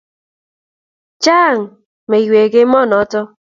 chang 1.23 1.59
mweik 2.09 2.53
emonoto 2.63 3.21